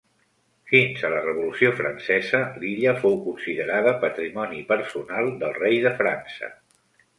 [0.69, 6.53] Fins a la Revolució Francesa l'illa fou considerada patrimoni personal del Rei de França.